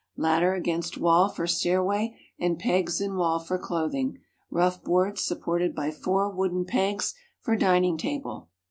Ladder 0.17 0.55
against 0.55 0.97
wall 0.97 1.29
for 1.29 1.45
stairway 1.45 2.17
and 2.39 2.57
pegs 2.57 2.99
in 2.99 3.17
wall 3.17 3.37
for 3.37 3.59
clothing. 3.59 4.17
Rough 4.49 4.83
boards 4.83 5.23
supported 5.23 5.75
by 5.75 5.91
four 5.91 6.27
wooden 6.27 6.65
pegs 6.65 7.13
for 7.39 7.55
dining 7.55 7.99
table. 7.99 8.49